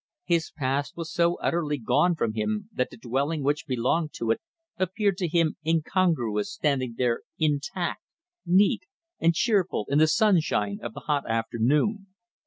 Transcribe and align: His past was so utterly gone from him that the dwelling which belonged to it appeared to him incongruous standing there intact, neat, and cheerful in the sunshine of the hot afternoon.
His 0.25 0.51
past 0.57 0.97
was 0.97 1.13
so 1.13 1.35
utterly 1.35 1.77
gone 1.77 2.15
from 2.15 2.33
him 2.33 2.69
that 2.73 2.89
the 2.89 2.97
dwelling 2.97 3.43
which 3.43 3.67
belonged 3.67 4.13
to 4.13 4.31
it 4.31 4.41
appeared 4.77 5.15
to 5.17 5.27
him 5.27 5.57
incongruous 5.63 6.51
standing 6.51 6.95
there 6.97 7.21
intact, 7.37 8.01
neat, 8.43 8.87
and 9.19 9.35
cheerful 9.35 9.85
in 9.89 9.99
the 9.99 10.07
sunshine 10.07 10.79
of 10.81 10.95
the 10.95 11.01
hot 11.01 11.29
afternoon. 11.29 12.07